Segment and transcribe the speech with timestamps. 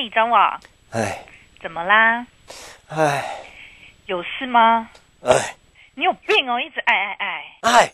[0.00, 0.60] 嘿，张网，
[0.90, 1.24] 哎，
[1.60, 2.24] 怎么啦？
[2.86, 3.24] 哎，
[4.06, 4.88] 有事吗？
[5.24, 5.56] 哎，
[5.96, 7.82] 你有病哦，一直爱爱爱。
[7.82, 7.92] 哎，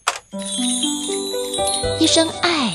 [1.98, 2.74] 一声爱，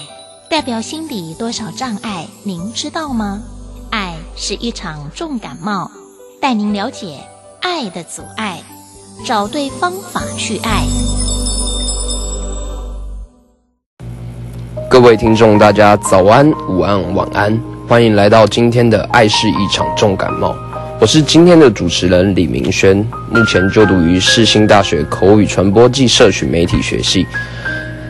[0.49, 2.25] 代表心里多少障碍？
[2.43, 3.43] 您知道吗？
[3.91, 5.91] 爱是一场重感冒，
[6.41, 7.19] 带您了解
[7.61, 8.63] 爱的阻碍，
[9.27, 10.87] 找对方法去爱。
[14.89, 17.55] 各位听众，大家早安、午安、晚安，
[17.89, 20.51] 欢迎来到今天的《爱是一场重感冒》。
[21.01, 22.95] 我是今天的主持人李明轩，
[23.31, 27.25] 目前就读于世新大学口语传播暨社群媒体学系。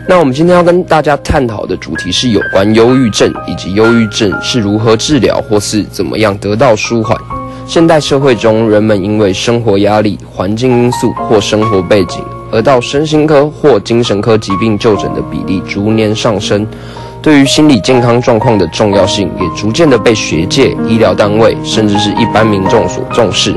[0.06, 7.18] 那我们今天要跟大家探讨的主题是有关忧郁症，以及忧郁症是如何治疗，或是怎么样得到舒缓。
[7.66, 16.68] 现代社会中，人们因为生活压力、环境因素或生活背景，而到身心科或精神科疾病就诊的比例逐年上升，
[17.22, 23.54] 对于心理健康状况的重要性也逐渐的被学界、医疗单位甚至是一般民众所重视。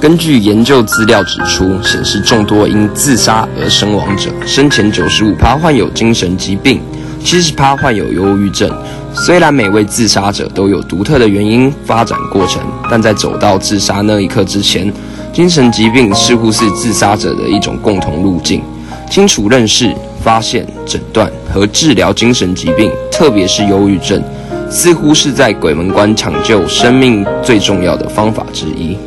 [0.00, 6.80] 根据研究资料指出，显示众多因自杀而身亡者，生前九十五趴患有精神疾病，
[7.22, 8.70] 七十趴患有忧郁症。
[9.14, 14.92] 虽然每位自杀者都有独特的原因发展过程，但在走到自杀那一刻之前，
[15.32, 18.60] 精神疾病似乎是自杀者的一种共同路径。
[19.08, 19.94] 清楚认识、
[20.26, 24.20] 发现、诊断和治疗精神疾病，特别是忧郁症，
[24.68, 28.98] 似乎是在鬼门关抢救生命最重要的方法之一。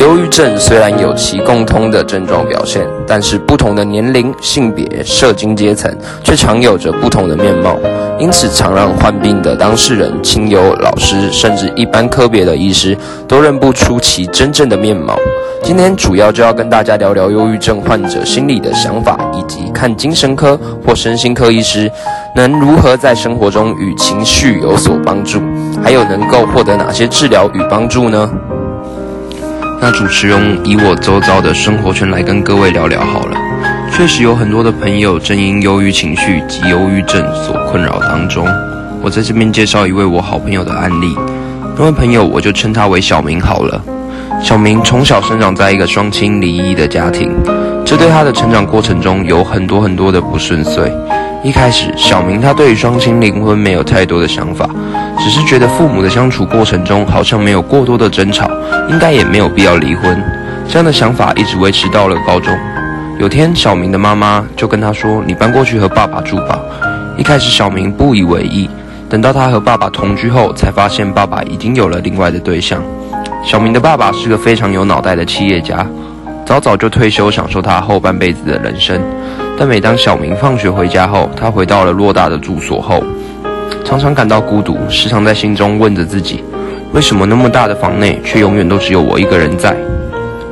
[0.00, 7.76] 忧郁症虽然有其共通的症状表现，但是不同的年龄、性别、社经阶层却常有着不同的面貌，
[8.18, 12.96] 因此常让患病的当事人、亲友、老师，甚至一般科别的医师
[13.28, 15.14] 都认不出其真正的面貌。
[15.62, 21.92] 今天主要就要跟大家聊聊忧郁症患者心里的想法，以及看精神科或身心科医师
[22.34, 25.42] 能如何在生活中与情绪有所帮助，
[25.84, 28.30] 还有能够获得哪些治疗与帮助呢？
[29.82, 33.36] 那主持人以我周遭的生活圈来跟各位聊聊好了。
[33.90, 38.46] 确实有很多的朋友正因忧郁情绪及忧郁症所困扰当中。
[39.02, 41.16] 我在这边介绍一位我好朋友的案例。
[41.78, 43.82] 那位朋友我就称他为小明好了。
[44.42, 47.32] 小明从小生长在一个双亲离异的家庭，
[47.84, 50.92] 这对他的成长过程中有很多很多的不顺遂。
[51.42, 54.68] 一开始，小明他对于双亲离婚没有太多的想法，
[55.18, 58.46] 只是觉得父母的相处过程中好像没有过多的争吵，
[58.90, 60.22] 应该也没有必要离婚。
[60.68, 62.54] 这样的想法一直维持到了高中。
[63.18, 66.58] 有天，小明的妈妈就跟他说：“你搬过去和爸爸住吧。”
[67.16, 68.68] 一开始，小明不以为意，
[69.08, 72.82] 等到他和爸爸同居后，才发现爸爸已经有了另外的对象。
[73.42, 75.86] 小明的爸爸是个非常有脑袋的企业家，
[76.44, 79.00] 早早就退休，享受他后半辈子的人生。
[79.60, 83.04] 但每当小明放学回家后，他回到了偌大的住所后，
[83.84, 86.42] 常常感到孤独，时常在心中问着自己：
[86.94, 89.76] 为什么那么大的房内，却永远都只有我一个人在？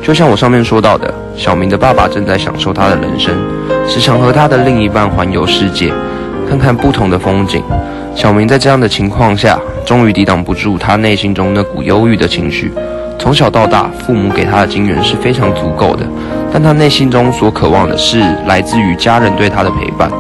[0.02, 3.34] 就像我上面说到的，小明的爸爸正在享受他的人生，
[3.88, 5.90] 时常和他的另一半环游世界，
[6.46, 7.62] 看看不同的风景。
[8.14, 12.70] 小明在这样的情况下，终于抵挡不住他内心中那股忧郁的情绪。
[13.19, 16.04] 从小到大，父母给他的金援是非常足够的。
[16.53, 20.10] 但他内心中所渴望的是来自于家人对他的陪伴。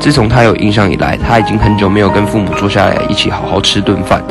[0.00, 4.22] 自从他有印象以来，他已经很久没有跟父母坐下来一起好好吃顿饭。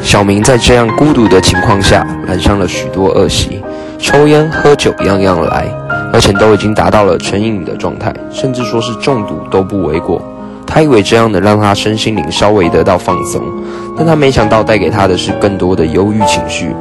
[0.00, 3.60] 小明在这样孤独的情况下，染上了许多恶习，
[3.98, 5.66] 抽烟喝酒样样来，
[6.12, 10.22] 而且都已经达到了成瘾的状态，甚至说是中毒都不为过。
[10.66, 13.42] 他以为这样能让他身心灵稍微得到放松，
[13.96, 16.74] 但他没想到带给他的是更多的忧郁情绪。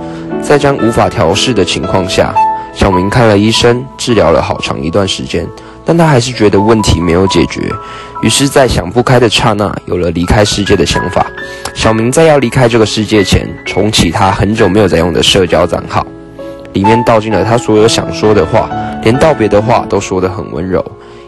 [0.44, 2.36] 在将无法调试的情况下，
[2.74, 5.48] 小明看了医生，治疗了好长一段时间，
[5.86, 7.72] 但他还是觉得问题没有解决。
[8.22, 11.26] 于是，在想不开的刹那，有了离开世界的想法。
[11.74, 16.06] 小明在要离开这个世界前，重启他很久没有在用的社交账号，
[16.74, 18.70] 里面道尽了他所有想说的话，
[19.02, 20.84] 连道别的话都说得很温柔。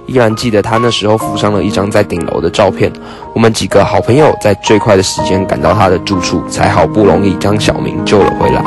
[0.07, 2.93] 依然记得他那时候附上了一张在顶楼的照片。
[3.33, 8.63] 我们几个好朋友在最快的时间赶到他的住处，才好不容易将小明救了回来。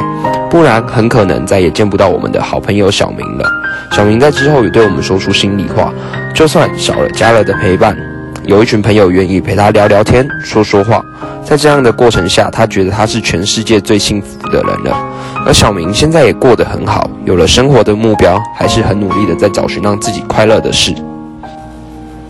[0.50, 3.44] 不然很可能再也见不到我们的好朋友小明了。
[3.92, 5.92] 小明在之后也对我们说出心里话，
[6.34, 7.96] 就算少了家人的陪伴，
[8.44, 11.02] 有一群朋友愿意陪他聊聊天、说说话。
[11.44, 14.96] 在这样的过程下，他觉得他是全世界最幸福的人了。
[15.46, 20.94] 而小明现在也过得很好，有了生活的目标，还是很努力的在找寻让自己快乐的事。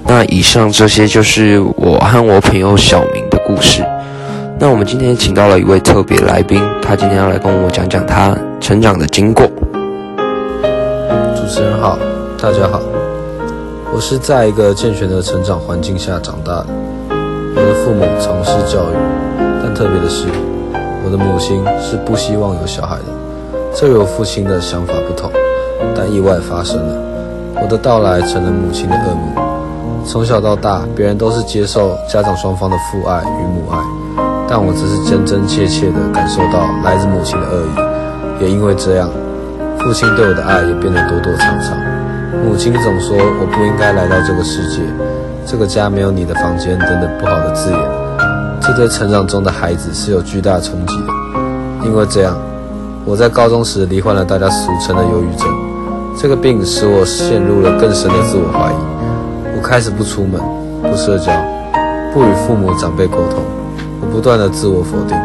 [0.07, 3.85] 那以上这些就是我和我朋友小明的故事。
[4.61, 9.47] 那我们今天请到了一位特别来宾，他今天要来跟我讲讲他成长的经过。
[11.37, 11.97] 主持人好，
[12.37, 12.81] 大家好，
[13.95, 16.67] 我是在一个健全的成长环境下长大的，
[17.55, 18.95] 我的父母从事教育，
[19.63, 20.27] 但特别的是，
[21.05, 23.05] 我的母亲是不希望有小孩的。
[23.73, 25.31] 这与我父亲的想法不同，
[25.95, 27.01] 但意外发生了，
[27.63, 30.05] 我的到来成了母亲的噩梦。
[30.05, 33.79] 从小到大，别人都是接受家长双方的父爱与母爱，
[34.49, 38.45] 但我只是真真切切地感受到来自母亲的恶意。
[38.45, 39.11] 也因为这样，
[39.79, 41.77] 父亲对我的爱也变得躲躲藏藏。
[42.45, 44.81] 母亲总说我不应该来到这个世界。
[45.45, 47.79] 这个家没有你的房间等等不好的字眼，
[48.61, 51.87] 这对成长中的孩子是有巨大冲击的。
[51.87, 52.37] 因为这样，
[53.05, 55.49] 我在高中时罹患了大家俗称的忧郁症。
[56.21, 59.57] 这个病使我陷入了更深的自我怀疑。
[59.57, 60.41] 我开始不出门，
[60.83, 61.33] 不社交，
[62.13, 63.43] 不与父母长辈沟通。
[64.01, 65.17] 我不断的自我否定。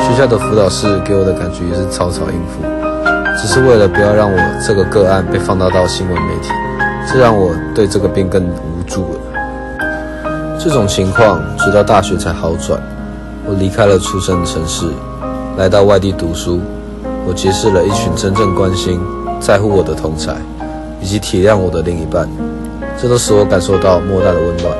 [0.00, 2.62] 学校的辅导室给我的感觉也是草草应付，
[3.40, 6.50] 只是为了不要让我这个个案被放大到新闻媒体。
[7.06, 9.20] 这让我对这个病更无助了。
[10.58, 12.80] 这种情况直到大学才好转。
[13.46, 14.86] 我离开了出生的城市，
[15.58, 16.60] 来到外地读书。
[17.26, 19.00] 我结识了一群真正关心、
[19.38, 20.34] 在乎我的同才，
[21.00, 22.28] 以及体谅我的另一半。
[23.00, 24.74] 这都使我感受到莫大的温暖。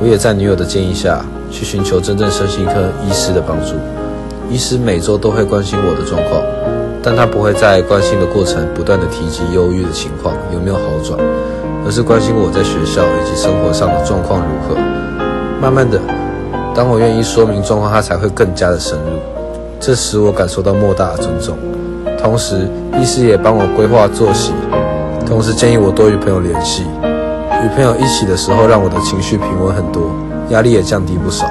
[0.00, 2.72] 我也在女友的建议下去寻求真正身心科
[3.06, 3.74] 医师的帮助。
[4.50, 6.42] 医师每周都会关心我的状况，
[7.02, 11.18] 但他不会在关心的过程不断地提及忧郁的情况有没有好转，
[11.84, 14.74] 而是关心我在学校以及生活上的状况如何。
[15.60, 16.00] 慢慢的，
[16.74, 19.18] 当我愿意说明状况，他才会更加的深入。
[19.80, 21.56] 这使我感受到莫大的尊重。
[22.20, 22.68] 同时，
[23.00, 24.52] 医师也帮我规划作息，
[25.26, 26.84] 同时建议我多与朋友联系。
[27.62, 30.10] 与朋友一起的时候，让我的情绪平稳很多，
[30.50, 31.46] 压力也降低不少。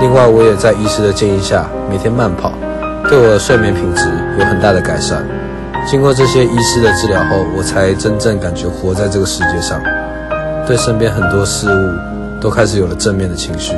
[0.00, 2.52] 另外，我也在医师的建议下，每天慢跑，
[3.08, 5.26] 对我的睡眠品质有很大的改善。
[5.86, 9.80] 经过这些医师的治疗后，我才真正感觉活在这个世界上，
[10.66, 12.16] 对身边很多事物。
[12.38, 13.72] 都开始有了正面的情绪。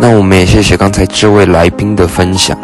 [0.00, 2.58] 那我们也谢谢刚才这位来宾的分享。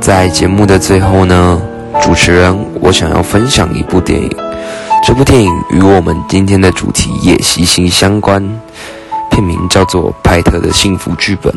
[0.00, 1.60] 在节目的最后呢，
[2.00, 4.30] 主持人我想要分享一部电影。
[5.04, 8.48] 这部电影与我们今天的主题也息息相关。
[9.38, 11.52] 片名叫做《派特的幸福剧本》。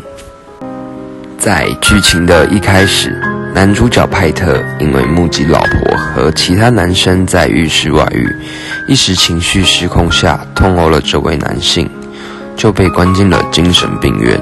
[1.36, 3.20] 在剧情的一开始，
[3.52, 8.24] 男主角派特因为目击老婆和其他男生在浴室外遇。
[8.86, 11.90] 一时情绪失控下，痛殴了这位男性，
[12.54, 14.40] 就被关进了精神病院。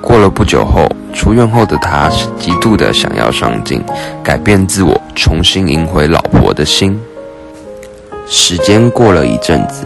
[0.00, 3.84] 过了不久后，出院后的他是极度的想要上进，
[4.24, 6.98] 改变自我，重新赢回老婆的心。
[8.26, 9.84] 时间过了一阵子，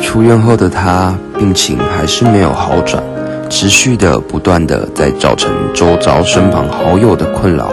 [0.00, 3.02] 出院后的他病情还是没有好转，
[3.48, 7.72] 持续的不断的在造成周遭身旁好友的困扰。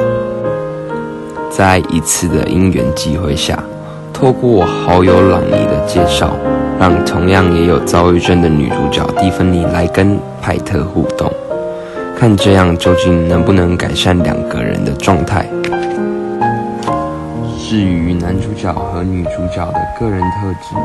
[1.50, 3.58] 在一次的因缘机会下。
[4.14, 6.36] 透过好友朗尼的介绍，
[6.80, 11.32] 让同样也有躁郁症的女主角蒂芬妮来跟派特互动，
[12.20, 15.50] 看这样究竟能不能改善两个人的状态。
[17.58, 20.76] 至于男主角和女主角的个人特质，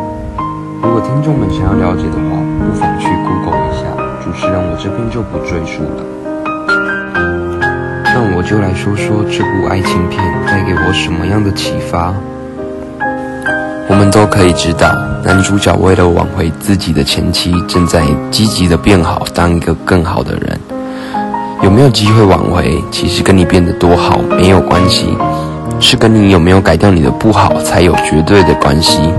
[0.87, 3.83] 如果听众们想要了解的话，不妨去 Google 一下。
[4.23, 6.07] 主持人我这边就不赘述了。
[8.05, 12.15] 那我就来说说这部爱情片带给我什么样的启发。
[13.89, 14.95] 我们都可以知道，
[15.25, 20.61] 男主角为了挽回自己的前妻，正在积极的变好，当一个更好的人。
[21.63, 25.19] 有没有机会挽回，其实跟你变得多好没有关系，
[25.81, 29.13] 是跟你有没有改掉你的不好才有绝对的关系。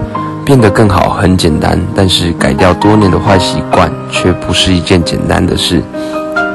[0.48, 5.84] 变得更好很简单，但是改掉多年的坏习惯却不是一件简单的事。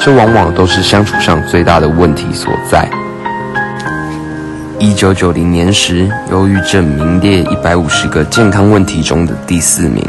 [0.01, 2.89] 这往往都是相处上最大的问题所在。
[4.79, 10.03] 一九九零年时，忧郁症名列一百五十个健康问题中的第四名。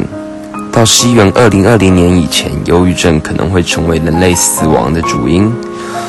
[0.72, 5.52] 到西元二零二零年以前，忧郁症可能会成为人类死亡的主因。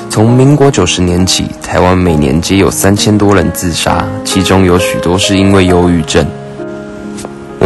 [0.09, 6.25] 从民国九十年起，台湾每年皆有三千多人自杀，其中有许多是因为忧郁症。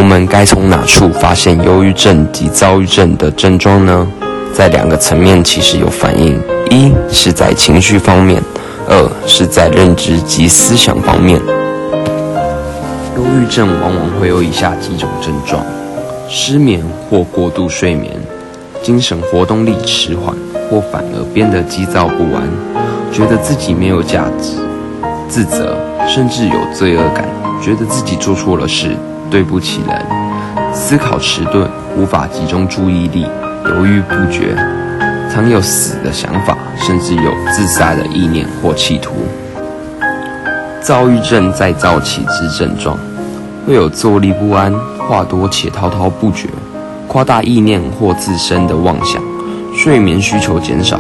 [0.09, 4.07] 我们该从哪处发现忧郁症及躁郁症的症状呢？
[4.51, 6.35] 在两个层面其实有反应，
[6.71, 8.41] 一是在情绪方面。
[8.87, 11.39] 二是在认知及思想方面，
[13.15, 15.63] 忧郁症往往会有以下几种症状：
[16.27, 18.11] 失眠或过度睡眠，
[18.81, 20.35] 精神活动力迟缓
[20.71, 22.49] 或反而变得急躁不安，
[23.13, 24.55] 觉得自己没有价值，
[25.27, 27.25] 自责甚至有罪恶感，
[27.61, 28.97] 觉得自己做错了事，
[29.29, 33.27] 对不起人，思考迟钝，无法集中注意力，
[33.65, 34.55] 犹豫不决。
[35.31, 39.13] 常有死的想法，甚至有自杀的意念或企图。
[40.81, 42.97] 躁郁症在躁期之症状，
[43.67, 44.73] 会有坐立不安、
[45.07, 46.47] 话多且滔滔不绝，
[47.07, 49.21] 夸大意念或自身的妄想，
[49.75, 50.99] 睡眠需求减少，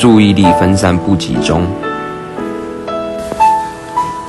[0.00, 1.66] 注意力分散不集中。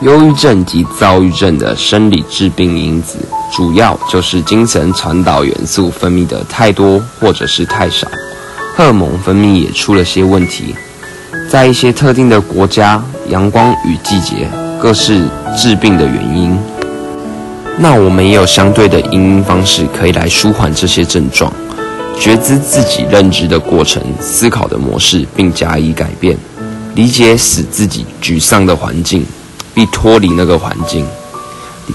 [0.01, 3.19] 忧郁症及躁郁症的生理致病因子，
[3.51, 8.07] 主要就是精神传导元素分泌的太多或者是太少，
[8.75, 10.73] 荷尔蒙分泌也出了些问题。
[11.47, 14.49] 在一些特定的国家，阳光与季节
[14.81, 16.57] 各是致病的原因。
[17.77, 21.53] 那我们也有相对的因应方式，可以来舒缓这些症状，
[22.19, 26.35] 觉知自己认知的过程、思考的模式，并加以改变，
[26.95, 29.23] 理解使自己沮丧的环境。
[29.73, 31.05] 并脱离那个环境，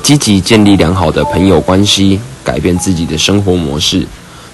[0.03, 4.07] 积极建立良好的朋友关系，改变自己的生活模式，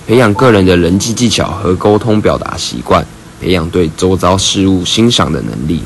[0.07, 3.05] 培养个人的人际技巧和沟通表达习惯，
[3.41, 5.83] 培养对周遭事物欣赏的能力。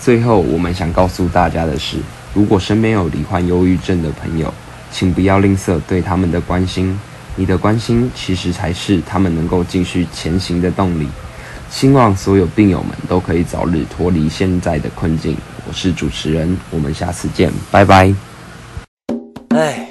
[0.00, 1.96] 最后，我们想告诉大家的是，
[2.34, 4.52] 如果身边有罹患忧郁症的朋友，
[4.92, 6.98] 请不要吝啬对他们的关心，
[7.36, 11.08] 你的关心其实才是他们能够继续前行的动力。
[11.70, 15.36] 希望所有病友们都可以早日脱离现在的困境。
[15.66, 18.14] 我是主持人，我们下次见，拜拜。
[19.50, 19.88] 哎，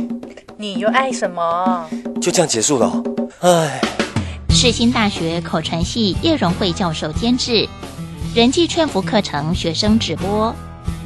[0.57, 1.89] 你又爱什么？
[2.21, 3.03] 就这样结束了。
[3.39, 3.81] 哎，
[4.49, 7.67] 世新大学口传系叶荣惠教授监制，
[8.35, 10.53] 人际劝服课程学生直播，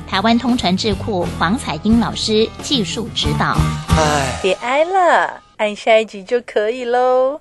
[0.07, 3.57] 台湾通传智库黄彩英老师技术指导。
[3.97, 7.39] 哎，别爱了，按下一集就可以喽。